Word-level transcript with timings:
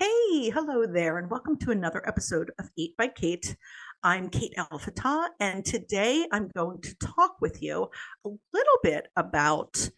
Hey, 0.00 0.50
hello 0.50 0.86
there, 0.86 1.18
and 1.18 1.28
welcome 1.28 1.58
to 1.58 1.72
another 1.72 2.06
episode 2.06 2.52
of 2.60 2.70
Eat 2.76 2.96
by 2.96 3.08
Kate. 3.08 3.56
I'm 4.04 4.28
Kate 4.28 4.54
Alfatah, 4.56 5.30
and 5.40 5.64
today 5.64 6.24
I'm 6.30 6.52
going 6.56 6.80
to 6.82 6.94
talk 6.98 7.40
with 7.40 7.60
you 7.60 7.88
a 8.24 8.28
little 8.28 8.78
bit 8.84 9.08
about 9.16 9.90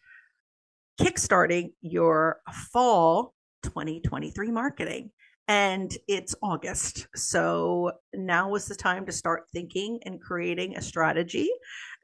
kickstarting 0.99 1.73
your 1.83 2.41
fall 2.73 3.35
2023 3.63 4.51
marketing. 4.51 5.11
And 5.49 5.95
it's 6.09 6.35
August. 6.43 7.07
So 7.15 7.93
now 8.15 8.55
is 8.55 8.65
the 8.65 8.77
time 8.77 9.05
to 9.05 9.13
start 9.13 9.49
thinking 9.53 10.01
and 10.07 10.19
creating 10.19 10.79
a 10.79 10.83
strategy 10.83 11.51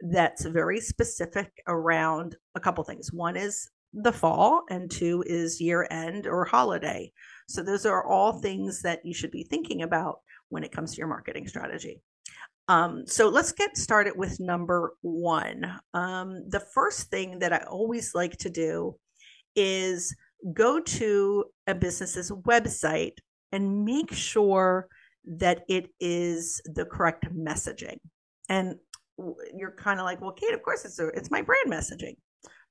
that's 0.02 0.44
very 0.44 0.82
specific 0.82 1.50
around 1.66 2.36
a 2.56 2.60
couple 2.60 2.84
things. 2.84 3.10
One 3.10 3.38
is 3.38 3.70
the 3.96 4.12
fall, 4.12 4.62
and 4.70 4.90
two 4.90 5.24
is 5.26 5.60
year 5.60 5.86
end 5.90 6.26
or 6.26 6.44
holiday. 6.44 7.10
So, 7.48 7.62
those 7.62 7.86
are 7.86 8.04
all 8.04 8.40
things 8.40 8.82
that 8.82 9.04
you 9.04 9.14
should 9.14 9.30
be 9.30 9.42
thinking 9.42 9.82
about 9.82 10.20
when 10.48 10.64
it 10.64 10.72
comes 10.72 10.92
to 10.92 10.98
your 10.98 11.08
marketing 11.08 11.48
strategy. 11.48 12.00
Um, 12.68 13.06
so, 13.06 13.28
let's 13.28 13.52
get 13.52 13.76
started 13.76 14.16
with 14.16 14.38
number 14.40 14.92
one. 15.00 15.80
Um, 15.94 16.48
the 16.48 16.64
first 16.74 17.10
thing 17.10 17.38
that 17.38 17.52
I 17.52 17.58
always 17.68 18.14
like 18.14 18.36
to 18.38 18.50
do 18.50 18.96
is 19.54 20.14
go 20.52 20.80
to 20.80 21.44
a 21.66 21.74
business's 21.74 22.30
website 22.30 23.16
and 23.52 23.84
make 23.84 24.12
sure 24.12 24.88
that 25.24 25.64
it 25.68 25.88
is 25.98 26.60
the 26.66 26.84
correct 26.84 27.32
messaging. 27.34 27.98
And 28.48 28.76
you're 29.54 29.72
kind 29.72 29.98
of 29.98 30.04
like, 30.04 30.20
well, 30.20 30.32
Kate, 30.32 30.54
of 30.54 30.62
course 30.62 30.84
it's 30.84 30.98
a, 30.98 31.08
it's 31.08 31.30
my 31.30 31.42
brand 31.42 31.68
messaging. 31.68 32.16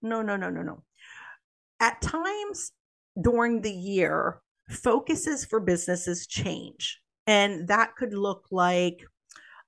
No, 0.06 0.22
no, 0.22 0.36
no, 0.36 0.50
no, 0.50 0.62
no. 0.62 0.84
At 1.80 2.02
times 2.02 2.72
during 3.20 3.62
the 3.62 3.72
year, 3.72 4.40
focuses 4.70 5.46
for 5.46 5.60
businesses 5.60 6.28
change. 6.28 7.02
And 7.28 7.68
that 7.68 7.96
could 7.96 8.14
look 8.14 8.46
like, 8.52 9.04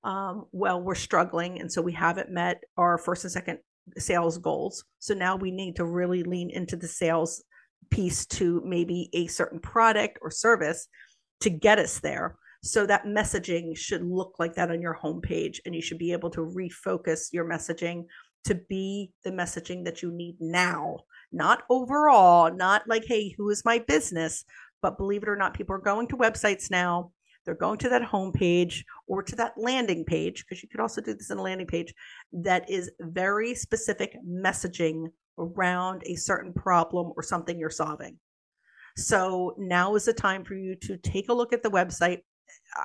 um, 0.03 0.45
well, 0.51 0.81
we're 0.81 0.95
struggling. 0.95 1.59
And 1.59 1.71
so 1.71 1.81
we 1.81 1.91
haven't 1.91 2.29
met 2.29 2.61
our 2.77 2.97
first 2.97 3.23
and 3.23 3.31
second 3.31 3.59
sales 3.97 4.37
goals. 4.37 4.83
So 4.99 5.13
now 5.13 5.35
we 5.35 5.49
need 5.49 5.75
to 5.77 5.85
really 5.85 6.23
lean 6.23 6.51
into 6.51 6.75
the 6.75 6.87
sales 6.87 7.43
piece 7.89 8.25
to 8.27 8.61
maybe 8.63 9.09
a 9.13 9.27
certain 9.27 9.59
product 9.59 10.19
or 10.21 10.29
service 10.29 10.87
to 11.41 11.49
get 11.49 11.79
us 11.79 11.99
there. 11.99 12.35
So 12.63 12.85
that 12.85 13.05
messaging 13.05 13.77
should 13.77 14.03
look 14.03 14.35
like 14.39 14.55
that 14.55 14.71
on 14.71 14.81
your 14.81 14.97
homepage, 15.01 15.57
and 15.65 15.75
you 15.75 15.81
should 15.81 15.99
be 15.99 16.11
able 16.11 16.29
to 16.31 16.41
refocus 16.41 17.31
your 17.31 17.45
messaging 17.45 18.05
to 18.45 18.55
be 18.55 19.11
the 19.23 19.31
messaging 19.31 19.83
that 19.85 20.01
you 20.01 20.11
need 20.11 20.37
now, 20.39 20.97
not 21.31 21.63
overall, 21.69 22.53
not 22.53 22.87
like, 22.87 23.03
hey, 23.05 23.33
who 23.37 23.49
is 23.49 23.65
my 23.65 23.77
business? 23.79 24.45
But 24.81 24.97
believe 24.97 25.23
it 25.23 25.29
or 25.29 25.35
not, 25.35 25.53
people 25.53 25.75
are 25.75 25.79
going 25.79 26.07
to 26.07 26.17
websites 26.17 26.71
now. 26.71 27.11
They're 27.45 27.55
going 27.55 27.77
to 27.79 27.89
that 27.89 28.03
homepage 28.03 28.83
or 29.07 29.23
to 29.23 29.35
that 29.37 29.53
landing 29.57 30.03
page, 30.05 30.43
because 30.43 30.61
you 30.61 30.69
could 30.69 30.81
also 30.81 31.01
do 31.01 31.13
this 31.13 31.29
in 31.29 31.37
a 31.37 31.41
landing 31.41 31.67
page 31.67 31.93
that 32.31 32.69
is 32.69 32.91
very 32.99 33.55
specific 33.55 34.15
messaging 34.27 35.07
around 35.37 36.03
a 36.05 36.15
certain 36.15 36.53
problem 36.53 37.13
or 37.15 37.23
something 37.23 37.57
you're 37.57 37.69
solving. 37.69 38.17
So 38.97 39.55
now 39.57 39.95
is 39.95 40.05
the 40.05 40.13
time 40.13 40.43
for 40.43 40.55
you 40.55 40.75
to 40.83 40.97
take 40.97 41.29
a 41.29 41.33
look 41.33 41.53
at 41.53 41.63
the 41.63 41.69
website. 41.69 42.19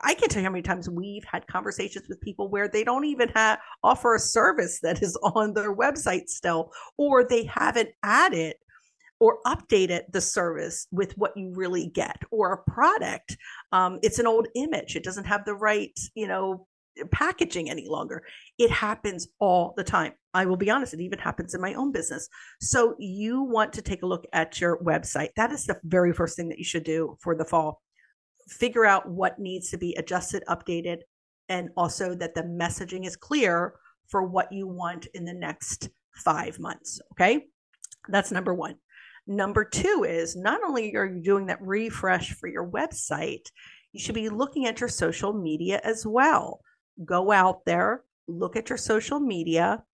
I 0.02 0.14
can't 0.14 0.30
tell 0.30 0.40
you 0.40 0.46
how 0.46 0.52
many 0.52 0.62
times 0.62 0.88
we've 0.88 1.24
had 1.24 1.46
conversations 1.46 2.08
with 2.08 2.20
people 2.20 2.48
where 2.48 2.68
they 2.68 2.84
don't 2.84 3.04
even 3.04 3.28
have 3.30 3.58
offer 3.82 4.14
a 4.14 4.18
service 4.18 4.80
that 4.82 5.02
is 5.02 5.16
on 5.22 5.54
their 5.54 5.74
website 5.74 6.28
still, 6.28 6.72
or 6.96 7.24
they 7.24 7.44
haven't 7.44 7.90
added 8.02 8.54
or 9.20 9.38
updated 9.46 10.02
the 10.10 10.20
service 10.20 10.88
with 10.90 11.16
what 11.16 11.36
you 11.36 11.52
really 11.54 11.86
get 11.86 12.20
or 12.30 12.52
a 12.52 12.70
product. 12.70 13.36
Um, 13.70 14.00
it's 14.02 14.18
an 14.18 14.26
old 14.26 14.48
image. 14.56 14.96
It 14.96 15.04
doesn't 15.04 15.26
have 15.26 15.44
the 15.44 15.54
right 15.54 15.98
you 16.14 16.26
know 16.26 16.66
packaging 17.10 17.70
any 17.70 17.88
longer. 17.88 18.22
It 18.58 18.70
happens 18.70 19.28
all 19.38 19.74
the 19.76 19.84
time. 19.84 20.12
I 20.34 20.46
will 20.46 20.56
be 20.56 20.70
honest 20.70 20.94
it 20.94 21.00
even 21.00 21.18
happens 21.18 21.54
in 21.54 21.60
my 21.60 21.74
own 21.74 21.92
business. 21.92 22.28
So 22.60 22.94
you 22.98 23.42
want 23.42 23.72
to 23.74 23.82
take 23.82 24.02
a 24.02 24.06
look 24.06 24.26
at 24.32 24.60
your 24.60 24.78
website. 24.82 25.30
That 25.36 25.52
is 25.52 25.64
the 25.66 25.78
very 25.84 26.12
first 26.12 26.36
thing 26.36 26.48
that 26.48 26.58
you 26.58 26.64
should 26.64 26.84
do 26.84 27.16
for 27.20 27.34
the 27.34 27.44
fall 27.44 27.80
figure 28.52 28.84
out 28.84 29.08
what 29.08 29.38
needs 29.38 29.70
to 29.70 29.78
be 29.78 29.94
adjusted 29.94 30.42
updated 30.48 30.98
and 31.48 31.70
also 31.76 32.14
that 32.14 32.34
the 32.34 32.42
messaging 32.42 33.06
is 33.06 33.16
clear 33.16 33.74
for 34.08 34.22
what 34.22 34.52
you 34.52 34.66
want 34.66 35.06
in 35.14 35.24
the 35.24 35.34
next 35.34 35.88
five 36.14 36.58
months 36.58 37.00
okay 37.12 37.46
that's 38.08 38.32
number 38.32 38.54
one 38.54 38.76
Number 39.26 39.64
two 39.64 40.04
is 40.08 40.34
not 40.34 40.60
only 40.64 40.96
are 40.96 41.06
you 41.06 41.22
doing 41.22 41.46
that 41.46 41.62
refresh 41.62 42.34
for 42.34 42.48
your 42.48 42.68
website, 42.68 43.46
you 43.92 44.00
should 44.00 44.16
be 44.16 44.28
looking 44.28 44.66
at 44.66 44.80
your 44.80 44.88
social 44.88 45.32
media 45.32 45.80
as 45.84 46.04
well. 46.04 46.60
Go 47.04 47.30
out 47.30 47.64
there, 47.64 48.02
look 48.26 48.56
at 48.56 48.68
your 48.68 48.78
social 48.78 49.20
media. 49.20 49.84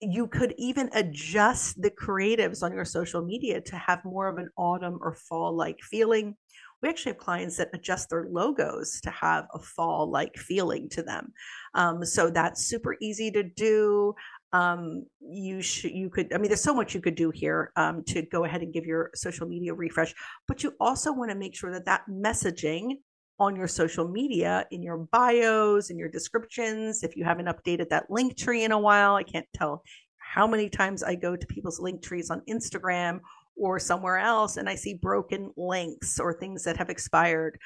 You 0.00 0.26
could 0.28 0.54
even 0.58 0.90
adjust 0.92 1.80
the 1.82 1.90
creatives 1.90 2.62
on 2.62 2.72
your 2.72 2.84
social 2.84 3.22
media 3.24 3.60
to 3.62 3.76
have 3.76 4.04
more 4.04 4.28
of 4.28 4.38
an 4.38 4.48
autumn 4.56 4.98
or 5.00 5.14
fall 5.14 5.54
like 5.54 5.80
feeling. 5.80 6.36
We 6.80 6.88
actually 6.88 7.12
have 7.12 7.18
clients 7.18 7.56
that 7.56 7.70
adjust 7.74 8.10
their 8.10 8.28
logos 8.30 9.00
to 9.00 9.10
have 9.10 9.46
a 9.52 9.58
fall 9.58 10.08
like 10.08 10.36
feeling 10.36 10.88
to 10.90 11.02
them. 11.02 11.32
Um, 11.74 12.04
so 12.04 12.30
that's 12.30 12.66
super 12.66 12.96
easy 13.00 13.32
to 13.32 13.42
do 13.42 14.14
um, 14.52 15.04
you 15.20 15.60
should 15.60 15.92
you 15.92 16.08
could 16.08 16.32
i 16.32 16.38
mean 16.38 16.48
there's 16.48 16.62
so 16.62 16.74
much 16.74 16.94
you 16.94 17.00
could 17.00 17.14
do 17.14 17.30
here 17.30 17.72
um, 17.76 18.02
to 18.04 18.22
go 18.22 18.44
ahead 18.44 18.62
and 18.62 18.72
give 18.72 18.86
your 18.86 19.10
social 19.14 19.46
media 19.46 19.74
refresh 19.74 20.14
but 20.46 20.62
you 20.62 20.72
also 20.80 21.12
want 21.12 21.30
to 21.30 21.36
make 21.36 21.54
sure 21.54 21.72
that 21.72 21.84
that 21.84 22.02
messaging 22.10 22.96
on 23.38 23.56
your 23.56 23.68
social 23.68 24.08
media 24.08 24.66
in 24.70 24.82
your 24.82 24.98
bios 25.12 25.90
in 25.90 25.98
your 25.98 26.08
descriptions 26.08 27.02
if 27.02 27.16
you 27.16 27.24
haven't 27.24 27.46
updated 27.46 27.88
that 27.88 28.08
Linktree 28.10 28.64
in 28.64 28.72
a 28.72 28.78
while 28.78 29.14
i 29.14 29.22
can't 29.22 29.46
tell 29.54 29.82
how 30.16 30.46
many 30.46 30.68
times 30.68 31.02
i 31.02 31.14
go 31.14 31.36
to 31.36 31.46
people's 31.46 31.80
Linktrees 31.80 32.30
on 32.30 32.42
instagram 32.48 33.20
or 33.56 33.78
somewhere 33.78 34.18
else 34.18 34.56
and 34.56 34.68
i 34.68 34.74
see 34.74 34.94
broken 34.94 35.52
links 35.56 36.18
or 36.18 36.32
things 36.32 36.64
that 36.64 36.76
have 36.76 36.90
expired 36.90 37.58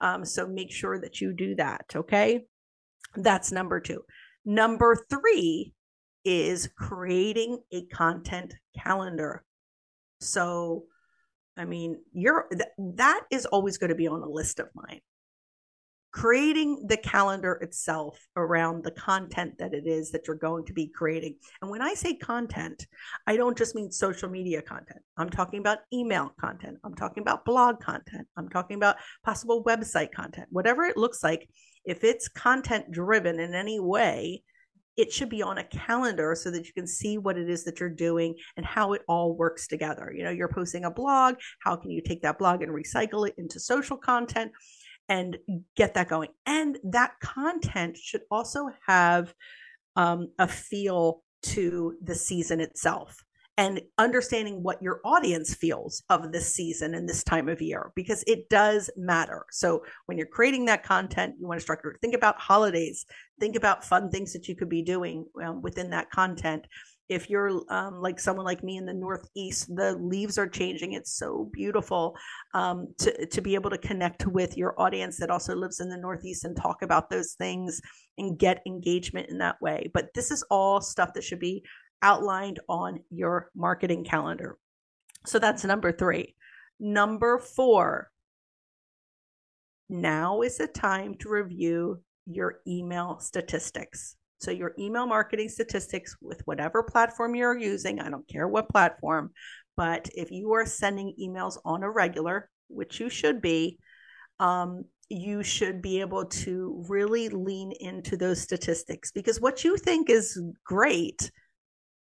um, 0.00 0.24
so 0.24 0.46
make 0.46 0.72
sure 0.72 1.00
that 1.00 1.20
you 1.20 1.32
do 1.32 1.54
that 1.54 1.84
okay 1.94 2.44
that's 3.16 3.52
number 3.52 3.80
two 3.80 4.02
number 4.44 4.96
three 5.08 5.72
is 6.24 6.68
creating 6.76 7.58
a 7.72 7.86
content 7.86 8.54
calendar. 8.76 9.44
So, 10.20 10.84
I 11.56 11.64
mean, 11.64 11.98
you're 12.12 12.46
th- 12.50 12.68
that 12.96 13.22
is 13.30 13.46
always 13.46 13.78
going 13.78 13.88
to 13.90 13.96
be 13.96 14.06
on 14.06 14.22
a 14.22 14.28
list 14.28 14.60
of 14.60 14.68
mine. 14.74 15.00
Creating 16.12 16.86
the 16.88 16.96
calendar 16.96 17.52
itself 17.62 18.18
around 18.36 18.82
the 18.82 18.90
content 18.90 19.56
that 19.58 19.72
it 19.72 19.86
is 19.86 20.10
that 20.10 20.26
you're 20.26 20.36
going 20.36 20.64
to 20.64 20.72
be 20.72 20.88
creating. 20.88 21.36
And 21.62 21.70
when 21.70 21.82
I 21.82 21.94
say 21.94 22.14
content, 22.14 22.86
I 23.26 23.36
don't 23.36 23.56
just 23.56 23.76
mean 23.76 23.92
social 23.92 24.28
media 24.28 24.60
content. 24.60 25.00
I'm 25.16 25.30
talking 25.30 25.60
about 25.60 25.78
email 25.92 26.32
content. 26.40 26.78
I'm 26.82 26.94
talking 26.94 27.20
about 27.22 27.44
blog 27.44 27.80
content. 27.80 28.26
I'm 28.36 28.48
talking 28.48 28.76
about 28.76 28.96
possible 29.24 29.62
website 29.62 30.10
content. 30.10 30.48
Whatever 30.50 30.84
it 30.84 30.96
looks 30.96 31.22
like, 31.22 31.48
if 31.84 32.02
it's 32.02 32.28
content 32.28 32.90
driven 32.90 33.38
in 33.38 33.54
any 33.54 33.78
way, 33.78 34.42
it 34.96 35.12
should 35.12 35.30
be 35.30 35.42
on 35.42 35.58
a 35.58 35.64
calendar 35.64 36.34
so 36.34 36.50
that 36.50 36.66
you 36.66 36.72
can 36.74 36.86
see 36.86 37.16
what 37.16 37.38
it 37.38 37.48
is 37.48 37.64
that 37.64 37.80
you're 37.80 37.88
doing 37.88 38.34
and 38.56 38.66
how 38.66 38.92
it 38.92 39.02
all 39.08 39.34
works 39.34 39.66
together. 39.66 40.12
You 40.14 40.24
know, 40.24 40.30
you're 40.30 40.48
posting 40.48 40.84
a 40.84 40.90
blog, 40.90 41.36
how 41.60 41.76
can 41.76 41.90
you 41.90 42.02
take 42.02 42.20
that 42.22 42.38
blog 42.38 42.62
and 42.62 42.72
recycle 42.72 43.26
it 43.26 43.34
into 43.38 43.58
social 43.58 43.96
content 43.96 44.52
and 45.10 45.36
get 45.76 45.92
that 45.94 46.08
going? 46.08 46.30
And 46.46 46.78
that 46.84 47.20
content 47.20 47.98
should 47.98 48.22
also 48.30 48.70
have 48.86 49.34
um, 49.96 50.28
a 50.38 50.48
feel 50.48 51.22
to 51.42 51.96
the 52.02 52.14
season 52.14 52.60
itself 52.60 53.22
and 53.60 53.82
understanding 53.98 54.62
what 54.62 54.82
your 54.82 55.00
audience 55.04 55.54
feels 55.54 56.02
of 56.08 56.32
this 56.32 56.54
season 56.54 56.94
and 56.94 57.06
this 57.06 57.22
time 57.22 57.48
of 57.48 57.60
year 57.60 57.92
because 57.94 58.24
it 58.26 58.48
does 58.48 58.88
matter. 58.96 59.44
So 59.50 59.84
when 60.06 60.16
you're 60.16 60.26
creating 60.26 60.64
that 60.66 60.82
content, 60.82 61.34
you 61.38 61.46
want 61.46 61.58
to 61.58 61.62
structure 61.62 61.94
think 62.00 62.14
about 62.14 62.38
holidays, 62.38 63.04
think 63.38 63.56
about 63.56 63.84
fun 63.84 64.10
things 64.10 64.32
that 64.32 64.48
you 64.48 64.56
could 64.56 64.70
be 64.70 64.82
doing 64.82 65.26
um, 65.44 65.60
within 65.60 65.90
that 65.90 66.10
content. 66.10 66.66
If 67.10 67.28
you're 67.28 67.62
um, 67.70 68.00
like 68.00 68.20
someone 68.20 68.46
like 68.46 68.62
me 68.62 68.76
in 68.76 68.86
the 68.86 68.94
Northeast, 68.94 69.66
the 69.74 69.96
leaves 70.00 70.38
are 70.38 70.48
changing. 70.48 70.92
It's 70.92 71.18
so 71.18 71.50
beautiful 71.52 72.16
um, 72.54 72.86
to, 72.98 73.26
to 73.26 73.40
be 73.40 73.56
able 73.56 73.70
to 73.70 73.78
connect 73.78 74.28
with 74.28 74.56
your 74.56 74.80
audience 74.80 75.18
that 75.18 75.28
also 75.28 75.56
lives 75.56 75.80
in 75.80 75.88
the 75.88 75.96
Northeast 75.96 76.44
and 76.44 76.56
talk 76.56 76.82
about 76.82 77.10
those 77.10 77.32
things 77.32 77.80
and 78.16 78.38
get 78.38 78.62
engagement 78.64 79.28
in 79.28 79.38
that 79.38 79.60
way. 79.60 79.90
But 79.92 80.14
this 80.14 80.30
is 80.30 80.44
all 80.50 80.80
stuff 80.80 81.12
that 81.14 81.24
should 81.24 81.40
be 81.40 81.64
outlined 82.00 82.60
on 82.68 83.00
your 83.10 83.50
marketing 83.56 84.04
calendar. 84.04 84.56
So 85.26 85.40
that's 85.40 85.64
number 85.64 85.90
three. 85.90 86.36
Number 86.78 87.38
four, 87.38 88.12
now 89.88 90.42
is 90.42 90.58
the 90.58 90.68
time 90.68 91.16
to 91.16 91.28
review 91.28 92.00
your 92.26 92.60
email 92.68 93.18
statistics. 93.18 94.14
So, 94.40 94.50
your 94.50 94.74
email 94.78 95.06
marketing 95.06 95.48
statistics 95.48 96.16
with 96.20 96.40
whatever 96.46 96.82
platform 96.82 97.34
you're 97.34 97.58
using, 97.58 98.00
I 98.00 98.10
don't 98.10 98.26
care 98.28 98.48
what 98.48 98.68
platform, 98.68 99.32
but 99.76 100.08
if 100.14 100.30
you 100.30 100.52
are 100.52 100.66
sending 100.66 101.14
emails 101.20 101.58
on 101.64 101.82
a 101.82 101.90
regular, 101.90 102.48
which 102.68 103.00
you 103.00 103.10
should 103.10 103.42
be, 103.42 103.78
um, 104.38 104.84
you 105.10 105.42
should 105.42 105.82
be 105.82 106.00
able 106.00 106.24
to 106.24 106.84
really 106.88 107.28
lean 107.28 107.72
into 107.80 108.16
those 108.16 108.40
statistics 108.40 109.10
because 109.10 109.40
what 109.40 109.64
you 109.64 109.76
think 109.76 110.08
is 110.08 110.40
great 110.64 111.30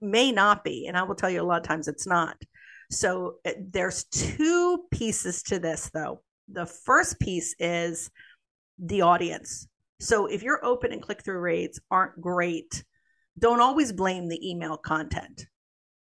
may 0.02 0.32
not 0.32 0.64
be. 0.64 0.88
And 0.88 0.98
I 0.98 1.04
will 1.04 1.16
tell 1.16 1.30
you 1.30 1.42
a 1.42 1.44
lot 1.44 1.62
of 1.62 1.68
times 1.68 1.88
it's 1.88 2.08
not. 2.08 2.36
So 2.92 3.36
eh, 3.46 3.54
there's 3.60 4.06
two 4.06 4.86
pieces 4.92 5.44
to 5.44 5.60
this, 5.60 5.90
though. 5.94 6.22
The 6.52 6.66
first 6.66 7.20
piece 7.20 7.56
is 7.60 8.10
the 8.78 9.02
audience. 9.02 9.68
So 10.00 10.26
if 10.26 10.44
your 10.44 10.64
open 10.64 10.92
and 10.92 11.02
click 11.02 11.24
through 11.24 11.40
rates 11.40 11.80
aren't 11.90 12.20
great, 12.20 12.84
don't 13.40 13.62
always 13.62 13.92
blame 13.92 14.28
the 14.28 14.50
email 14.50 14.78
content. 14.78 15.46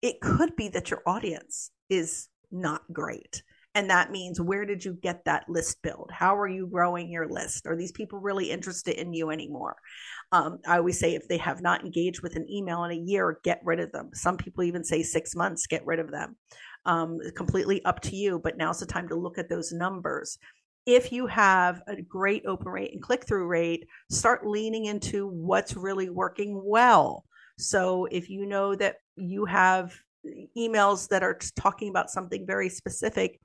It 0.01 0.21
could 0.21 0.55
be 0.55 0.69
that 0.69 0.89
your 0.89 1.03
audience 1.05 1.71
is 1.89 2.27
not 2.51 2.81
great. 2.91 3.43
And 3.73 3.89
that 3.89 4.11
means 4.11 4.41
where 4.41 4.65
did 4.65 4.83
you 4.83 4.93
get 4.93 5.23
that 5.25 5.47
list 5.47 5.81
build? 5.81 6.09
How 6.11 6.37
are 6.37 6.47
you 6.47 6.67
growing 6.67 7.09
your 7.09 7.29
list? 7.29 7.65
Are 7.67 7.77
these 7.77 7.93
people 7.93 8.19
really 8.19 8.51
interested 8.51 8.95
in 8.95 9.13
you 9.13 9.29
anymore? 9.29 9.77
Um, 10.33 10.59
I 10.67 10.77
always 10.77 10.99
say 10.99 11.15
if 11.15 11.27
they 11.29 11.37
have 11.37 11.61
not 11.61 11.85
engaged 11.85 12.21
with 12.21 12.35
an 12.35 12.49
email 12.49 12.83
in 12.83 12.91
a 12.91 13.01
year, 13.01 13.39
get 13.43 13.61
rid 13.63 13.79
of 13.79 13.91
them. 13.93 14.09
Some 14.13 14.35
people 14.35 14.63
even 14.63 14.83
say 14.83 15.03
six 15.03 15.35
months, 15.35 15.67
get 15.67 15.85
rid 15.85 15.99
of 15.99 16.11
them. 16.11 16.35
Um, 16.85 17.19
completely 17.35 17.83
up 17.85 18.01
to 18.01 18.15
you, 18.15 18.39
but 18.43 18.57
now's 18.57 18.79
the 18.79 18.85
time 18.85 19.07
to 19.07 19.15
look 19.15 19.37
at 19.37 19.47
those 19.47 19.71
numbers. 19.71 20.37
If 20.85 21.11
you 21.11 21.27
have 21.27 21.81
a 21.87 22.01
great 22.01 22.45
open 22.45 22.67
rate 22.67 22.93
and 22.93 23.01
click 23.01 23.25
through 23.25 23.47
rate, 23.47 23.87
start 24.09 24.47
leaning 24.47 24.85
into 24.85 25.27
what's 25.27 25.75
really 25.75 26.09
working 26.09 26.59
well. 26.63 27.25
So 27.57 28.07
if 28.11 28.29
you 28.29 28.45
know 28.45 28.75
that 28.75 28.97
you 29.15 29.45
have 29.45 29.93
emails 30.57 31.07
that 31.09 31.23
are 31.23 31.39
talking 31.55 31.89
about 31.89 32.09
something 32.09 32.45
very 32.45 32.69
specific, 32.69 33.39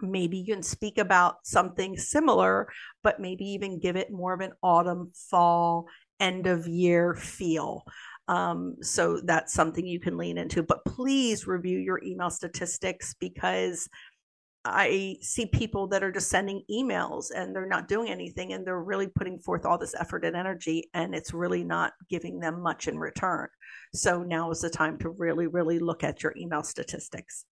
maybe 0.00 0.38
you 0.38 0.54
can 0.54 0.62
speak 0.62 0.98
about 0.98 1.36
something 1.44 1.96
similar, 1.96 2.68
but 3.02 3.20
maybe 3.20 3.44
even 3.44 3.78
give 3.78 3.96
it 3.96 4.10
more 4.10 4.32
of 4.32 4.40
an 4.40 4.52
autumn, 4.62 5.12
fall, 5.14 5.86
end 6.20 6.46
of 6.46 6.66
year 6.66 7.14
feel. 7.14 7.84
Um, 8.28 8.76
so 8.80 9.20
that's 9.24 9.52
something 9.52 9.86
you 9.86 10.00
can 10.00 10.16
lean 10.16 10.38
into. 10.38 10.62
But 10.62 10.84
please 10.84 11.46
review 11.46 11.78
your 11.78 12.00
email 12.04 12.30
statistics 12.30 13.14
because 13.18 13.88
I 14.64 15.16
see 15.22 15.46
people 15.46 15.88
that 15.88 16.04
are 16.04 16.12
just 16.12 16.28
sending 16.28 16.62
emails 16.70 17.26
and 17.34 17.54
they're 17.54 17.66
not 17.66 17.88
doing 17.88 18.08
anything 18.10 18.52
and 18.52 18.64
they're 18.64 18.82
really 18.82 19.08
putting 19.08 19.38
forth 19.40 19.66
all 19.66 19.76
this 19.76 19.94
effort 19.98 20.24
and 20.24 20.36
energy 20.36 20.88
and 20.94 21.14
it's 21.14 21.34
really 21.34 21.64
not 21.64 21.94
giving 22.08 22.38
them 22.38 22.62
much 22.62 22.86
in 22.86 22.98
return. 22.98 23.48
So 23.92 24.22
now 24.22 24.50
is 24.52 24.60
the 24.60 24.70
time 24.70 24.98
to 24.98 25.10
really, 25.10 25.48
really 25.48 25.80
look 25.80 26.04
at 26.04 26.22
your 26.22 26.32
email 26.36 26.62
statistics. 26.62 27.44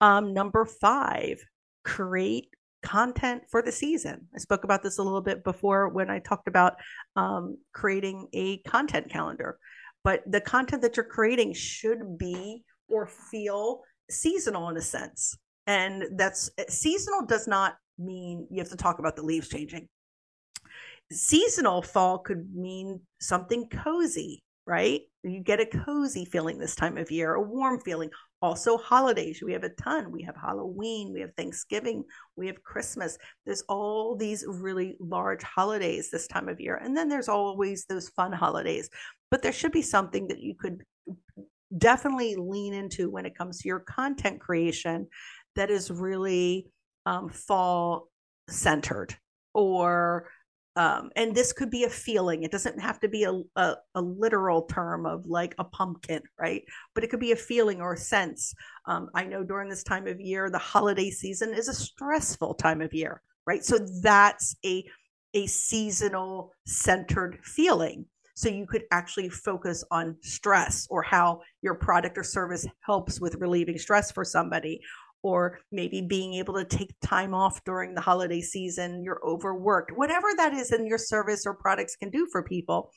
Um, 0.00 0.32
number 0.32 0.64
five, 0.64 1.38
create 1.84 2.48
content 2.82 3.42
for 3.50 3.60
the 3.60 3.72
season. 3.72 4.28
I 4.34 4.38
spoke 4.38 4.64
about 4.64 4.82
this 4.82 4.98
a 4.98 5.02
little 5.02 5.20
bit 5.20 5.44
before 5.44 5.88
when 5.88 6.08
I 6.08 6.20
talked 6.20 6.48
about 6.48 6.76
um, 7.16 7.58
creating 7.72 8.28
a 8.32 8.58
content 8.58 9.10
calendar. 9.10 9.58
But 10.02 10.22
the 10.26 10.40
content 10.40 10.80
that 10.82 10.96
you're 10.96 11.04
creating 11.04 11.52
should 11.52 12.16
be 12.16 12.64
or 12.88 13.06
feel 13.06 13.82
seasonal 14.08 14.70
in 14.70 14.76
a 14.78 14.80
sense. 14.80 15.36
And 15.68 16.04
that's 16.16 16.50
seasonal 16.70 17.26
does 17.26 17.46
not 17.46 17.76
mean 17.98 18.46
you 18.50 18.58
have 18.58 18.70
to 18.70 18.76
talk 18.76 18.98
about 18.98 19.16
the 19.16 19.22
leaves 19.22 19.48
changing. 19.48 19.86
Seasonal 21.12 21.82
fall 21.82 22.18
could 22.18 22.54
mean 22.54 23.00
something 23.20 23.68
cozy, 23.68 24.42
right? 24.66 25.02
You 25.22 25.40
get 25.40 25.60
a 25.60 25.66
cozy 25.66 26.24
feeling 26.24 26.58
this 26.58 26.74
time 26.74 26.96
of 26.96 27.10
year, 27.10 27.34
a 27.34 27.42
warm 27.42 27.80
feeling. 27.80 28.10
Also, 28.40 28.78
holidays. 28.78 29.42
We 29.44 29.52
have 29.52 29.64
a 29.64 29.70
ton. 29.70 30.10
We 30.10 30.22
have 30.22 30.36
Halloween, 30.36 31.12
we 31.12 31.20
have 31.20 31.34
Thanksgiving, 31.36 32.04
we 32.36 32.46
have 32.46 32.62
Christmas. 32.62 33.18
There's 33.44 33.64
all 33.68 34.16
these 34.16 34.44
really 34.46 34.96
large 35.00 35.42
holidays 35.42 36.10
this 36.10 36.28
time 36.28 36.48
of 36.48 36.60
year. 36.60 36.76
And 36.76 36.96
then 36.96 37.08
there's 37.08 37.28
always 37.28 37.84
those 37.84 38.08
fun 38.10 38.32
holidays. 38.32 38.88
But 39.30 39.42
there 39.42 39.52
should 39.52 39.72
be 39.72 39.82
something 39.82 40.28
that 40.28 40.40
you 40.40 40.54
could 40.54 40.82
definitely 41.76 42.34
lean 42.36 42.72
into 42.72 43.10
when 43.10 43.26
it 43.26 43.36
comes 43.36 43.58
to 43.58 43.68
your 43.68 43.80
content 43.80 44.40
creation 44.40 45.06
that 45.58 45.70
is 45.70 45.90
really 45.90 46.70
um, 47.04 47.28
fall 47.28 48.08
centered 48.48 49.14
or 49.54 50.28
um, 50.76 51.10
and 51.16 51.34
this 51.34 51.52
could 51.52 51.72
be 51.72 51.82
a 51.82 51.90
feeling. 51.90 52.44
It 52.44 52.52
doesn't 52.52 52.78
have 52.78 53.00
to 53.00 53.08
be 53.08 53.24
a, 53.24 53.32
a, 53.56 53.74
a, 53.96 54.00
literal 54.00 54.62
term 54.62 55.06
of 55.06 55.26
like 55.26 55.56
a 55.58 55.64
pumpkin 55.64 56.22
right? 56.38 56.62
But 56.94 57.02
it 57.02 57.10
could 57.10 57.18
be 57.18 57.32
a 57.32 57.36
feeling 57.36 57.80
or 57.80 57.94
a 57.94 57.98
sense. 57.98 58.54
Um, 58.86 59.10
i 59.14 59.24
know 59.24 59.42
during 59.42 59.68
this 59.68 59.82
time 59.82 60.06
of 60.06 60.20
year 60.20 60.48
the 60.48 60.58
holiday 60.58 61.10
season 61.10 61.52
is 61.52 61.68
a 61.68 61.74
stressful 61.74 62.54
time 62.54 62.80
of 62.80 62.94
year 62.94 63.20
right? 63.46 63.64
So 63.64 63.78
that's 64.02 64.56
a 64.64 64.84
a 65.34 65.46
seasonal 65.46 66.52
centered 66.66 67.38
feeling. 67.42 68.06
So 68.34 68.48
you 68.48 68.66
could 68.68 68.84
actually 68.92 69.30
focus 69.30 69.82
on 69.90 70.16
stress 70.22 70.86
or 70.90 71.02
how 71.02 71.40
your 71.60 71.74
product 71.74 72.16
or 72.16 72.22
service 72.22 72.64
helps 72.82 73.20
with 73.20 73.34
relieving 73.40 73.78
stress 73.78 74.12
for 74.12 74.24
somebody 74.24 74.80
or 75.28 75.58
maybe 75.70 76.00
being 76.00 76.34
able 76.34 76.54
to 76.54 76.64
take 76.64 76.94
time 77.02 77.34
off 77.34 77.62
during 77.64 77.94
the 77.94 78.00
holiday 78.00 78.40
season, 78.40 79.02
you're 79.02 79.20
overworked, 79.26 79.92
whatever 79.94 80.28
that 80.36 80.54
is 80.54 80.72
in 80.72 80.86
your 80.86 80.98
service 80.98 81.44
or 81.44 81.54
products 81.54 81.96
can 81.96 82.10
do 82.10 82.26
for 82.32 82.42
people. 82.42 82.90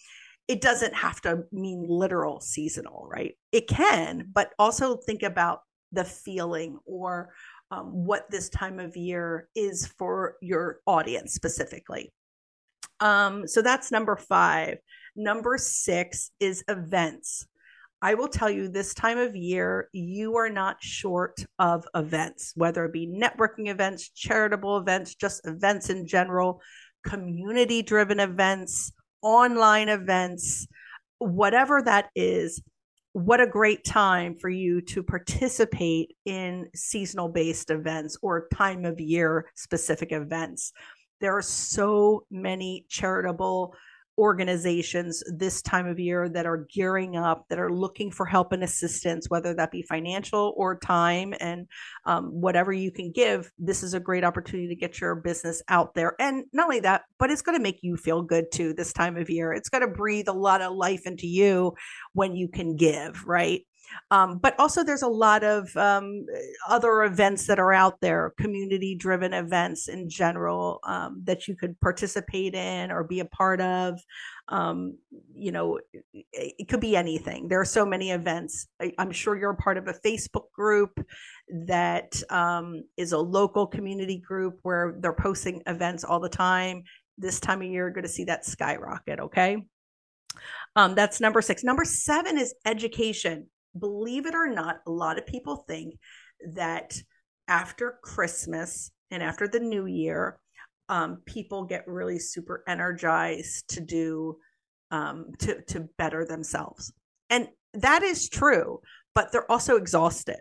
It 0.48 0.62
doesn't 0.62 0.96
have 0.96 1.20
to 1.22 1.44
mean 1.52 1.86
literal 1.88 2.40
seasonal, 2.40 3.08
right? 3.12 3.36
It 3.52 3.68
can, 3.68 4.30
but 4.34 4.52
also 4.58 4.96
think 4.96 5.24
about 5.24 5.60
the 5.92 6.06
feeling 6.06 6.80
or 6.86 7.34
um, 7.70 7.88
what 8.06 8.30
this 8.30 8.50
time 8.50 8.80
of 8.80 8.96
year 8.96 9.50
is 9.56 9.88
for 9.98 10.36
your 10.42 10.80
audience 10.86 11.34
specifically. 11.34 12.12
Um, 13.02 13.48
so 13.48 13.62
that's 13.62 13.92
number 13.92 14.16
five. 14.16 14.78
Number 15.16 15.58
six 15.58 16.32
is 16.40 16.64
events. 16.70 17.46
I 18.04 18.16
will 18.16 18.28
tell 18.28 18.50
you 18.50 18.68
this 18.68 18.96
time 18.96 19.20
of 19.20 19.36
year, 19.36 19.88
you 19.94 20.38
are 20.38 20.50
not 20.50 20.82
short 20.82 21.46
of 21.60 21.86
events, 21.94 22.52
whether 22.56 22.86
it 22.86 22.94
be 22.94 23.08
networking 23.08 23.70
events, 23.70 24.10
charitable 24.10 24.78
events, 24.78 25.14
just 25.14 25.46
events 25.46 25.92
in 25.92 26.08
general, 26.08 26.62
community 27.06 27.84
driven 27.84 28.20
events, 28.20 28.92
online 29.22 29.88
events, 29.88 30.68
whatever 31.20 31.82
that 31.84 32.10
is. 32.16 32.64
What 33.14 33.42
a 33.42 33.46
great 33.46 33.84
time 33.84 34.36
for 34.36 34.50
you 34.50 34.82
to 34.82 35.04
participate 35.04 36.16
in 36.26 36.70
seasonal 36.74 37.30
based 37.30 37.70
events 37.70 38.18
or 38.24 38.48
time 38.54 38.86
of 38.86 39.00
year 39.00 39.48
specific 39.54 40.12
events. 40.12 40.72
There 41.20 41.38
are 41.38 41.44
so 41.44 42.26
many 42.32 42.86
charitable 42.90 43.76
organizations 44.22 45.24
this 45.36 45.64
time 45.64 45.88
of 45.88 46.00
year 46.00 46.30
that 46.30 46.46
are 46.46 46.68
gearing 46.72 47.18
up, 47.18 47.44
that 47.50 47.58
are 47.58 47.74
looking 47.74 48.12
for 48.12 48.24
help 48.24 48.52
and 48.52 48.64
assistance, 48.64 49.28
whether 49.32 49.56
that 49.56 49.72
be 49.72 49.82
financial 49.82 50.54
or 50.56 50.78
time 50.78 51.34
and 51.40 51.68
um, 52.06 52.26
whatever 52.26 52.72
you 52.72 52.92
can 52.92 53.12
give. 53.12 53.52
This 53.58 53.82
is 53.82 53.96
a 53.96 54.00
great 54.00 54.24
opportunity 54.24 54.68
to 54.68 54.76
get 54.76 55.02
your 55.02 55.16
business 55.16 55.64
out 55.70 55.96
there. 55.96 56.14
And 56.20 56.46
not 56.54 56.66
only 56.66 56.82
that, 56.82 57.02
but 57.18 57.32
it's 57.32 57.42
going 57.42 57.58
to 57.58 57.64
make 57.64 57.80
you 57.82 57.98
feel 57.98 58.22
good 58.22 58.46
too 58.54 58.76
this 58.76 58.94
time 58.94 59.18
of 59.18 59.28
year. 59.28 59.54
It's 59.54 59.70
going 59.70 59.82
to 59.82 59.88
breathe 59.88 60.28
a 60.28 60.34
lot 60.34 60.62
of 60.62 60.76
life 60.76 61.08
into 61.08 61.26
you 61.26 61.74
when 62.14 62.36
you 62.36 62.48
can 62.48 62.76
give, 62.76 63.26
right? 63.26 63.66
Um, 64.10 64.38
but 64.40 64.60
also, 64.60 64.84
there's 64.84 65.02
a 65.02 65.08
lot 65.08 65.44
of 65.44 65.76
um, 65.78 66.26
other 66.68 67.04
events 67.04 67.48
that 67.48 67.60
are 67.60 67.74
out 67.74 68.00
there, 68.02 68.34
community 68.38 68.96
driven 68.96 69.34
events 69.34 69.88
in 69.88 70.10
general 70.10 70.80
um, 70.84 71.22
that 71.24 71.48
you 71.48 71.56
could 71.56 71.80
participate 71.80 72.54
in 72.54 72.92
or 72.92 73.04
be 73.04 73.20
a 73.20 73.26
part 73.26 73.62
of. 73.62 74.00
Um, 74.50 74.98
you 75.34 75.52
know, 75.52 75.80
it, 76.14 76.26
it 76.34 76.68
could 76.68 76.82
be 76.82 76.96
anything. 76.96 77.48
There 77.48 77.62
are 77.62 77.66
so 77.66 77.86
many 77.86 78.12
events. 78.12 78.68
I, 78.82 78.94
am 78.98 79.12
sure 79.12 79.38
you're 79.38 79.52
a 79.52 79.56
part 79.56 79.78
of 79.78 79.88
a 79.88 79.94
Facebook 79.94 80.52
group 80.54 81.06
that 81.66 82.22
um, 82.30 82.84
is 82.98 83.14
a 83.14 83.18
local 83.18 83.66
community 83.66 84.18
group 84.18 84.60
where 84.64 84.96
they're 85.00 85.14
posting 85.14 85.62
events 85.68 86.04
all 86.04 86.20
the 86.20 86.30
time. 86.30 86.84
This 87.18 87.40
time 87.40 87.62
of 87.62 87.68
year, 87.68 87.86
you're 87.86 87.92
going 87.92 88.04
to 88.04 88.10
see 88.10 88.26
that 88.26 88.46
skyrocket. 88.46 89.20
Okay. 89.20 89.66
Um, 90.76 90.96
that's 90.96 91.20
number 91.20 91.42
six. 91.42 91.64
Number 91.64 91.86
seven 91.86 92.38
is 92.38 92.54
education 92.66 93.48
believe 93.78 94.26
it 94.26 94.36
or 94.36 94.48
not, 94.48 94.82
a 94.88 94.92
lot 94.92 95.18
of 95.18 95.26
people 95.26 95.66
think 95.68 95.96
that 96.54 97.02
after 97.48 98.00
Christmas 98.02 98.92
and 99.10 99.22
after 99.22 99.48
the 99.48 99.60
new 99.60 99.86
year, 99.86 100.40
um, 100.90 101.22
people 101.26 101.64
get 101.64 101.88
really 101.88 102.20
super 102.20 102.64
energized 102.68 103.70
to 103.70 103.82
do 103.82 104.38
um, 104.92 105.32
to 105.40 105.62
to 105.64 105.88
better 105.98 106.26
themselves, 106.26 106.92
and 107.30 107.48
that 107.74 108.04
is 108.04 108.30
true. 108.30 108.82
But 109.16 109.32
they're 109.32 109.50
also 109.52 109.76
exhausted. 109.76 110.38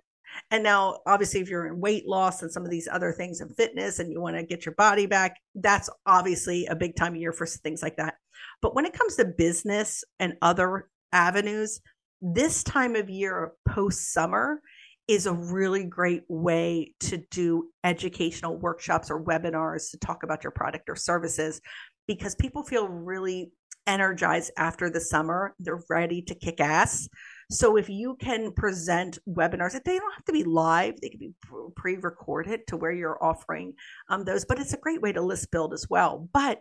And 0.51 0.63
now, 0.63 0.99
obviously, 1.07 1.41
if 1.41 1.49
you're 1.49 1.67
in 1.67 1.81
weight 1.81 2.07
loss 2.07 2.43
and 2.43 2.53
some 2.53 2.65
of 2.65 2.71
these 2.71 2.89
other 2.91 3.13
things 3.13 3.41
in 3.41 3.49
fitness 3.51 3.99
and 3.99 4.13
you 4.13 4.21
want 4.21 4.37
to 4.37 4.45
get 4.45 4.65
your 4.65 4.75
body 4.77 5.07
back, 5.07 5.37
that's 5.57 5.91
obviously 6.07 6.67
a 6.67 6.77
big 6.77 6.95
time 6.95 7.15
of 7.15 7.21
year 7.21 7.33
for 7.33 7.47
things 7.47 7.83
like 7.83 7.97
that. 7.97 8.15
But 8.63 8.75
when 8.75 8.87
it 8.87 8.93
comes 8.93 9.17
to 9.17 9.25
business 9.25 10.05
and 10.19 10.35
other 10.41 10.89
avenues, 11.13 11.81
this 12.21 12.63
time 12.63 12.97
of 12.97 13.09
year 13.09 13.53
post 13.69 14.13
summer 14.13 14.61
is 15.09 15.27
a 15.27 15.33
really 15.33 15.85
great 15.85 16.23
way 16.29 16.95
to 17.01 17.19
do 17.31 17.69
educational 17.83 18.57
workshops 18.57 19.11
or 19.11 19.23
webinars 19.23 19.91
to 19.91 19.99
talk 19.99 20.23
about 20.23 20.45
your 20.45 20.53
product 20.53 20.89
or 20.89 20.95
services 20.95 21.61
because 22.07 22.35
people 22.37 22.63
feel 22.63 22.89
really 22.89 23.51
energized 23.87 24.53
after 24.57 24.89
the 24.89 25.01
summer. 25.01 25.55
They're 25.59 25.83
ready 25.89 26.23
to 26.23 26.35
kick 26.35 26.61
ass. 26.61 27.09
So 27.51 27.77
if 27.77 27.89
you 27.89 28.17
can 28.21 28.53
present 28.53 29.19
webinars, 29.29 29.73
they 29.73 29.99
don't 29.99 30.15
have 30.15 30.25
to 30.27 30.33
be 30.33 30.45
live; 30.45 31.01
they 31.01 31.09
can 31.09 31.19
be 31.19 31.33
pre-recorded 31.75 32.69
to 32.69 32.77
where 32.77 32.93
you're 32.93 33.23
offering 33.23 33.75
um, 34.09 34.25
those. 34.25 34.45
But 34.45 34.61
it's 34.61 34.75
a 34.75 34.79
great 34.79 35.03
way 35.03 35.13
to 35.13 35.21
list 35.21 35.51
build 35.51 35.75
as 35.75 35.89
well. 35.91 36.29
But 36.33 36.61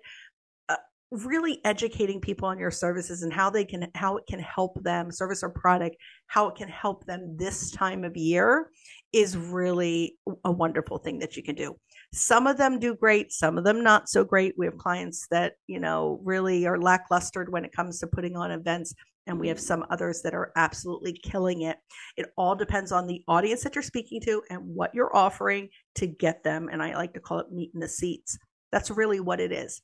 really 1.12 1.60
educating 1.66 2.22
people 2.22 2.48
on 2.48 2.60
your 2.60 2.70
services 2.70 3.24
and 3.24 3.34
how 3.34 3.50
they 3.50 3.66
can 3.66 3.88
how 3.96 4.18
it 4.18 4.25
can 4.28 4.39
help 4.39 4.82
them 4.84 5.12
service 5.12 5.42
or 5.42 5.50
product 5.50 5.96
how 6.28 6.48
it 6.48 6.56
can 6.56 6.68
help 6.68 7.04
them 7.06 7.36
this 7.36 7.72
time 7.72 8.04
of 8.04 8.16
year 8.16 8.70
is 9.12 9.36
really 9.36 10.16
a 10.46 10.51
wonderful 10.51 11.00
thing 11.00 11.18
that 11.18 11.36
you 11.36 11.42
can 11.42 11.56
do 11.56 11.75
some 12.13 12.46
of 12.46 12.58
them 12.58 12.78
do 12.78 12.94
great 12.94 13.32
some 13.32 13.58
of 13.58 13.63
them 13.63 13.84
not 13.84 14.08
so 14.08 14.24
great 14.24 14.54
we 14.56 14.68
have 14.68 14.78
clients 14.78 15.25
that 15.32 15.54
you 15.66 15.80
know 15.80 16.20
really 16.24 16.68
are 16.68 16.80
lackluster 16.80 17.46
when 17.50 17.66
it 17.66 17.72
comes 17.72 18.00
to 18.00 18.06
putting 18.06 18.36
on 18.36 18.51
events 18.51 18.94
and 19.30 19.39
we 19.39 19.48
have 19.48 19.60
some 19.60 19.86
others 19.92 20.22
that 20.24 20.34
are 20.34 20.51
absolutely 20.56 21.13
killing 21.13 21.62
it. 21.62 21.78
It 22.18 22.34
all 22.36 22.56
depends 22.56 22.92
on 22.92 23.06
the 23.06 23.24
audience 23.28 23.63
that 23.63 23.75
you're 23.75 23.84
speaking 23.84 24.20
to 24.22 24.42
and 24.50 24.60
what 24.60 24.96
you're 24.96 25.16
offering 25.16 25.70
to 25.96 26.08
get 26.08 26.44
them. 26.44 26.68
And 26.72 26.82
I 26.82 26.96
like 26.96 27.13
to 27.13 27.20
call 27.20 27.38
it 27.38 27.51
meeting 27.51 27.80
the 27.80 27.88
seats. 27.88 28.39
That's 28.72 28.89
really 28.89 29.20
what 29.20 29.39
it 29.39 29.51
is. 29.51 29.84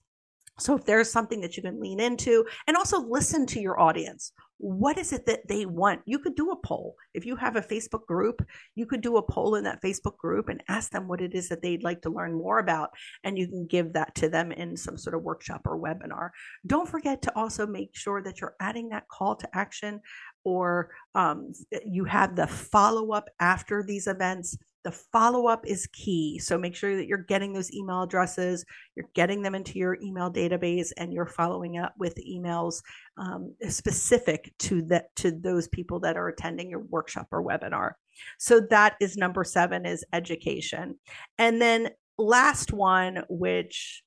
So 0.59 0.75
if 0.75 0.85
there's 0.85 1.11
something 1.11 1.41
that 1.41 1.57
you 1.57 1.63
can 1.63 1.79
lean 1.79 1.99
into 1.99 2.45
and 2.67 2.77
also 2.77 2.99
listen 2.99 3.45
to 3.47 3.59
your 3.59 3.79
audience, 3.79 4.31
what 4.57 4.97
is 4.97 5.11
it 5.11 5.25
that 5.25 5.47
they 5.47 5.65
want? 5.65 6.01
You 6.05 6.17
could 6.17 6.35
do 6.35 6.51
a 6.51 6.55
poll. 6.55 6.95
If 7.13 7.25
you 7.25 7.35
have 7.35 7.57
a 7.57 7.61
Facebook 7.61 8.05
group, 8.05 8.41
you 8.75 8.85
could 8.85 9.01
do 9.01 9.17
a 9.17 9.21
poll 9.21 9.55
in 9.55 9.65
that 9.65 9.81
Facebook 9.81 10.17
group 10.17 10.47
and 10.47 10.63
ask 10.69 10.91
them 10.91 11.07
what 11.07 11.19
it 11.19 11.35
is 11.35 11.49
that 11.49 11.61
they'd 11.61 11.83
like 11.83 12.01
to 12.03 12.09
learn 12.09 12.33
more 12.33 12.59
about. 12.59 12.91
And 13.25 13.37
you 13.37 13.47
can 13.47 13.67
give 13.67 13.91
that 13.93 14.15
to 14.15 14.29
them 14.29 14.53
in 14.53 14.77
some 14.77 14.97
sort 14.97 15.15
of 15.15 15.23
workshop 15.23 15.61
or 15.65 15.77
webinar. 15.77 16.29
Don't 16.65 16.87
forget 16.87 17.21
to 17.23 17.35
also 17.35 17.67
make 17.67 17.89
sure 17.93 18.21
that 18.23 18.39
you're 18.39 18.55
adding 18.61 18.89
that 18.89 19.09
call 19.09 19.35
to 19.35 19.57
action 19.57 19.99
or 20.45 20.89
um, 21.15 21.51
you 21.85 22.05
have 22.05 22.35
the 22.35 22.47
follow 22.47 23.11
up 23.11 23.29
after 23.41 23.83
these 23.83 24.07
events 24.07 24.57
the 24.85 24.91
follow 24.91 25.47
up 25.47 25.65
is 25.65 25.87
key. 25.87 26.37
So 26.37 26.59
make 26.59 26.75
sure 26.75 26.95
that 26.95 27.07
you're 27.07 27.17
getting 27.17 27.51
those 27.51 27.73
email 27.73 28.03
addresses, 28.03 28.63
you're 28.95 29.09
getting 29.15 29.41
them 29.41 29.55
into 29.55 29.79
your 29.79 29.97
email 29.99 30.31
database, 30.31 30.91
and 30.95 31.11
you're 31.11 31.25
following 31.25 31.77
up 31.77 31.95
with 31.97 32.15
emails 32.23 32.83
um, 33.17 33.55
specific 33.67 34.53
to 34.59 34.83
that 34.83 35.13
to 35.17 35.31
those 35.31 35.67
people 35.69 35.99
that 36.01 36.17
are 36.17 36.27
attending 36.27 36.69
your 36.69 36.81
workshop 36.81 37.27
or 37.31 37.43
webinar. 37.43 37.93
So 38.37 38.61
that 38.69 38.95
is 39.01 39.17
number 39.17 39.43
seven 39.43 39.87
is 39.87 40.05
education, 40.13 40.99
and 41.39 41.59
then 41.59 41.89
last 42.19 42.71
one, 42.71 43.23
which 43.27 44.03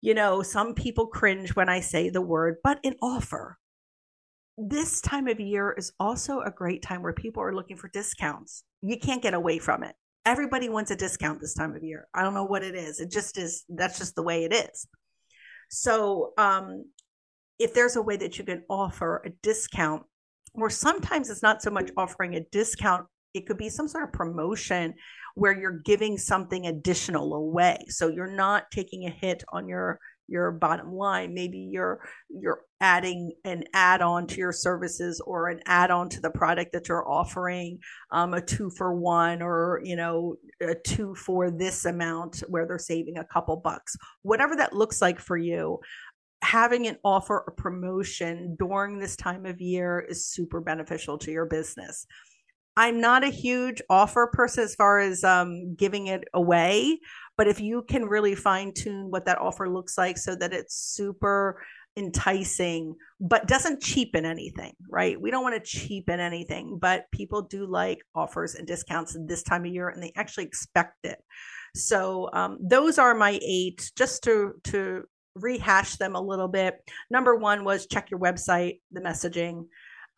you 0.00 0.14
know 0.14 0.42
some 0.42 0.74
people 0.74 1.08
cringe 1.08 1.56
when 1.56 1.68
I 1.68 1.80
say 1.80 2.08
the 2.08 2.22
word, 2.22 2.58
but 2.62 2.78
an 2.84 2.94
offer 3.02 3.58
this 4.68 5.00
time 5.00 5.28
of 5.28 5.40
year 5.40 5.74
is 5.76 5.92
also 5.98 6.40
a 6.40 6.50
great 6.50 6.82
time 6.82 7.02
where 7.02 7.12
people 7.12 7.42
are 7.42 7.54
looking 7.54 7.76
for 7.76 7.88
discounts. 7.88 8.64
You 8.82 8.98
can't 8.98 9.22
get 9.22 9.34
away 9.34 9.58
from 9.58 9.82
it. 9.82 9.94
Everybody 10.26 10.68
wants 10.68 10.90
a 10.90 10.96
discount 10.96 11.40
this 11.40 11.54
time 11.54 11.74
of 11.74 11.82
year. 11.82 12.06
I 12.14 12.22
don't 12.22 12.34
know 12.34 12.44
what 12.44 12.62
it 12.62 12.74
is. 12.74 13.00
It 13.00 13.10
just 13.10 13.38
is, 13.38 13.64
that's 13.68 13.98
just 13.98 14.14
the 14.14 14.22
way 14.22 14.44
it 14.44 14.52
is. 14.52 14.86
So, 15.70 16.32
um, 16.36 16.84
if 17.58 17.74
there's 17.74 17.96
a 17.96 18.02
way 18.02 18.16
that 18.16 18.38
you 18.38 18.44
can 18.44 18.64
offer 18.68 19.22
a 19.24 19.30
discount, 19.42 20.02
or 20.54 20.70
sometimes 20.70 21.30
it's 21.30 21.42
not 21.42 21.62
so 21.62 21.70
much 21.70 21.90
offering 21.96 22.34
a 22.34 22.44
discount, 22.50 23.06
it 23.34 23.46
could 23.46 23.58
be 23.58 23.68
some 23.68 23.86
sort 23.86 24.04
of 24.04 24.12
promotion 24.12 24.94
where 25.34 25.58
you're 25.58 25.80
giving 25.84 26.18
something 26.18 26.66
additional 26.66 27.34
away. 27.34 27.78
So 27.88 28.08
you're 28.08 28.34
not 28.34 28.64
taking 28.72 29.06
a 29.06 29.10
hit 29.10 29.44
on 29.52 29.68
your 29.68 30.00
your 30.30 30.52
bottom 30.52 30.92
line. 30.92 31.34
Maybe 31.34 31.58
you're 31.58 32.00
you're 32.30 32.62
adding 32.80 33.32
an 33.44 33.64
add-on 33.74 34.26
to 34.28 34.38
your 34.38 34.52
services 34.52 35.20
or 35.20 35.48
an 35.48 35.60
add-on 35.66 36.08
to 36.08 36.20
the 36.20 36.30
product 36.30 36.72
that 36.72 36.88
you're 36.88 37.06
offering 37.06 37.78
um, 38.12 38.32
a 38.32 38.40
two 38.40 38.70
for 38.70 38.94
one 38.94 39.42
or 39.42 39.80
you 39.84 39.96
know 39.96 40.36
a 40.62 40.74
two 40.74 41.14
for 41.14 41.50
this 41.50 41.84
amount 41.84 42.42
where 42.48 42.66
they're 42.66 42.78
saving 42.78 43.18
a 43.18 43.24
couple 43.24 43.56
bucks. 43.56 43.96
Whatever 44.22 44.56
that 44.56 44.72
looks 44.72 45.02
like 45.02 45.18
for 45.18 45.36
you 45.36 45.80
having 46.42 46.86
an 46.86 46.96
offer 47.04 47.44
or 47.46 47.52
promotion 47.56 48.56
during 48.58 48.98
this 48.98 49.16
time 49.16 49.44
of 49.44 49.60
year 49.60 50.00
is 50.08 50.26
super 50.26 50.60
beneficial 50.60 51.18
to 51.18 51.30
your 51.30 51.44
business. 51.44 52.06
I'm 52.76 53.00
not 53.00 53.24
a 53.24 53.30
huge 53.30 53.82
offer 53.90 54.30
person 54.32 54.64
as 54.64 54.74
far 54.74 55.00
as 55.00 55.22
um, 55.24 55.74
giving 55.74 56.06
it 56.06 56.24
away, 56.32 57.00
but 57.40 57.48
if 57.48 57.58
you 57.58 57.80
can 57.80 58.04
really 58.04 58.34
fine 58.34 58.70
tune 58.70 59.10
what 59.10 59.24
that 59.24 59.38
offer 59.38 59.66
looks 59.66 59.96
like 59.96 60.18
so 60.18 60.34
that 60.34 60.52
it's 60.52 60.76
super 60.76 61.62
enticing, 61.96 62.94
but 63.18 63.48
doesn't 63.48 63.80
cheapen 63.80 64.26
anything, 64.26 64.74
right? 64.90 65.18
We 65.18 65.30
don't 65.30 65.42
want 65.42 65.54
to 65.54 65.66
cheapen 65.66 66.20
anything, 66.20 66.76
but 66.78 67.10
people 67.12 67.40
do 67.40 67.64
like 67.64 68.02
offers 68.14 68.56
and 68.56 68.66
discounts 68.66 69.16
this 69.24 69.42
time 69.42 69.64
of 69.64 69.72
year 69.72 69.88
and 69.88 70.02
they 70.02 70.12
actually 70.16 70.44
expect 70.44 70.98
it. 71.04 71.16
So 71.74 72.28
um, 72.34 72.58
those 72.60 72.98
are 72.98 73.14
my 73.14 73.38
eight, 73.42 73.90
just 73.96 74.22
to 74.24 74.52
to 74.64 75.04
rehash 75.34 75.96
them 75.96 76.16
a 76.16 76.20
little 76.20 76.48
bit. 76.48 76.74
Number 77.08 77.36
one 77.36 77.64
was 77.64 77.86
check 77.86 78.10
your 78.10 78.20
website, 78.20 78.80
the 78.92 79.00
messaging, 79.00 79.64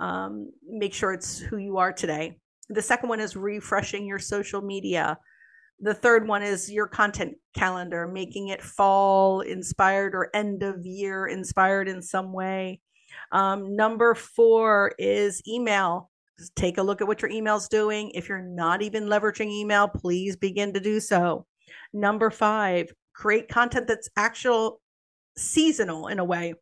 um, 0.00 0.50
make 0.69 0.93
sure 0.93 1.12
it's 1.12 1.38
who 1.38 1.59
you 1.59 1.76
are 1.76 1.93
today. 1.93 2.38
The 2.69 2.83
second 2.83 3.11
one 3.11 3.21
is 3.21 3.37
refreshing 3.37 4.07
your 4.07 4.19
social 4.19 4.61
media 4.61 5.19
the 5.82 5.94
third 5.94 6.28
one 6.28 6.44
is 6.44 6.70
your 6.70 6.86
content 6.86 7.34
calendar, 7.56 8.06
making 8.06 8.48
it 8.48 8.62
fall 8.62 9.40
inspired 9.40 10.14
or 10.14 10.30
end 10.32 10.62
of 10.62 10.86
year 10.86 11.26
inspired 11.26 11.88
in 11.88 12.00
some 12.00 12.32
way. 12.32 12.80
Um, 13.32 13.74
number 13.74 14.14
four 14.14 14.92
is 14.96 15.42
email. 15.46 16.08
Just 16.38 16.54
take 16.54 16.78
a 16.78 16.82
look 16.82 17.00
at 17.00 17.08
what 17.08 17.20
your 17.20 17.32
email's 17.32 17.68
doing. 17.68 18.12
If 18.14 18.28
you're 18.28 18.40
not 18.40 18.80
even 18.80 19.06
leveraging 19.06 19.50
email, 19.50 19.88
please 19.88 20.36
begin 20.36 20.72
to 20.74 20.80
do 20.80 21.00
so. 21.00 21.46
Number 21.92 22.30
five, 22.30 22.92
create 23.12 23.48
content 23.48 23.88
that's 23.88 24.08
actual 24.16 24.80
seasonal 25.36 26.06
in 26.06 26.20
a 26.20 26.24
way, 26.24 26.54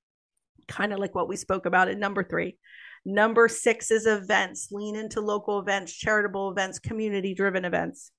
kind 0.66 0.94
of 0.94 0.98
like 0.98 1.14
what 1.14 1.28
we 1.28 1.36
spoke 1.36 1.66
about 1.66 1.88
in 1.88 2.00
number 2.00 2.24
three. 2.24 2.56
Number 3.04 3.48
six 3.48 3.90
is 3.90 4.06
events. 4.06 4.68
Lean 4.72 4.96
into 4.96 5.20
local 5.20 5.58
events, 5.58 5.92
charitable 5.92 6.50
events, 6.50 6.78
community 6.78 7.34
driven 7.34 7.66
events. 7.66 8.12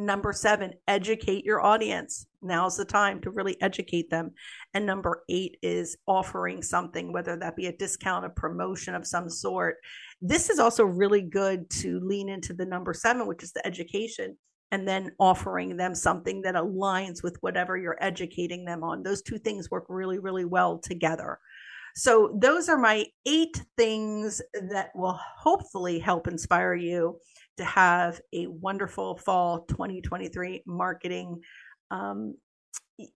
Number 0.00 0.32
seven, 0.32 0.72
educate 0.88 1.44
your 1.44 1.60
audience. 1.60 2.26
Now's 2.40 2.78
the 2.78 2.86
time 2.86 3.20
to 3.20 3.30
really 3.30 3.60
educate 3.60 4.08
them. 4.08 4.30
And 4.72 4.86
number 4.86 5.24
eight 5.28 5.58
is 5.62 5.94
offering 6.06 6.62
something, 6.62 7.12
whether 7.12 7.36
that 7.36 7.54
be 7.54 7.66
a 7.66 7.76
discount, 7.76 8.24
a 8.24 8.30
promotion 8.30 8.94
of 8.94 9.06
some 9.06 9.28
sort. 9.28 9.76
This 10.22 10.48
is 10.48 10.58
also 10.58 10.84
really 10.84 11.20
good 11.20 11.68
to 11.82 12.00
lean 12.00 12.30
into 12.30 12.54
the 12.54 12.64
number 12.64 12.94
seven, 12.94 13.26
which 13.26 13.42
is 13.42 13.52
the 13.52 13.66
education, 13.66 14.38
and 14.70 14.88
then 14.88 15.12
offering 15.20 15.76
them 15.76 15.94
something 15.94 16.40
that 16.42 16.54
aligns 16.54 17.22
with 17.22 17.36
whatever 17.42 17.76
you're 17.76 18.02
educating 18.02 18.64
them 18.64 18.82
on. 18.82 19.02
Those 19.02 19.20
two 19.20 19.36
things 19.36 19.70
work 19.70 19.84
really, 19.90 20.18
really 20.18 20.46
well 20.46 20.78
together. 20.78 21.38
So, 21.94 22.38
those 22.40 22.70
are 22.70 22.78
my 22.78 23.04
eight 23.26 23.62
things 23.76 24.40
that 24.70 24.92
will 24.94 25.20
hopefully 25.36 25.98
help 25.98 26.26
inspire 26.26 26.74
you 26.74 27.18
to 27.60 27.66
have 27.66 28.20
a 28.32 28.46
wonderful 28.46 29.16
fall 29.16 29.60
2023 29.66 30.62
marketing 30.66 31.40
um, 31.90 32.34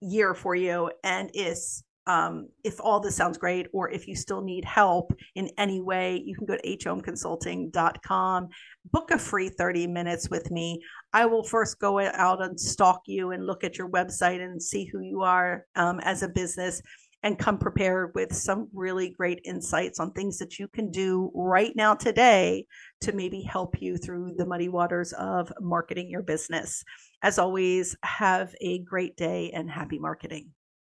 year 0.01 0.35
for 0.35 0.55
you. 0.55 0.91
And 1.03 1.31
is 1.35 1.83
um, 2.07 2.49
if 2.63 2.81
all 2.81 3.01
this 3.01 3.17
sounds 3.17 3.39
great, 3.39 3.67
or 3.73 3.91
if 3.91 4.07
you 4.07 4.15
still 4.15 4.43
need 4.43 4.65
help 4.65 5.15
in 5.37 5.51
any 5.57 5.81
way, 5.81 6.23
you 6.25 6.37
can 6.37 6.45
go 6.45 6.57
to 6.57 6.77
homconsulting.com, 6.77 8.49
book 8.93 9.11
a 9.11 9.19
free 9.19 9.49
30 9.49 9.87
minutes 9.87 10.29
with 10.29 10.51
me. 10.51 10.83
I 11.15 11.25
will 11.25 11.43
first 11.43 11.79
go 11.79 12.01
out 12.01 12.43
and 12.43 12.61
stalk 12.61 13.03
you 13.07 13.31
and 13.31 13.47
look 13.47 13.65
at 13.65 13.79
your 13.79 13.89
website 13.89 14.45
and 14.45 14.63
see 14.63 14.85
who 14.85 15.01
you 15.01 15.23
are 15.23 15.65
um, 15.77 15.99
as 16.01 16.23
a 16.23 16.29
business 16.29 16.83
and 17.25 17.39
come 17.39 17.57
prepared 17.57 18.13
with 18.15 18.33
some 18.35 18.69
really 18.75 19.09
great 19.09 19.41
insights 19.45 19.99
on 19.99 20.13
things 20.13 20.39
that 20.39 20.59
you 20.59 20.69
can 20.69 20.91
do 20.91 21.33
right 21.35 21.75
now 21.75 21.95
today 21.95 22.67
to 23.01 23.13
maybe 23.13 23.41
help 23.41 23.81
you 23.81 23.97
through 23.97 24.35
the 24.37 24.45
muddy 24.45 24.69
waters 24.69 25.15
of 25.15 25.51
marketing 25.59 26.11
your 26.11 26.23
business. 26.23 26.85
As 27.23 27.39
always, 27.39 27.97
have 28.05 28.55
a 28.61 28.81
great 28.81 29.17
day 29.17 29.51
and 29.53 29.71
happy 29.71 29.99
marketing. 29.99 30.51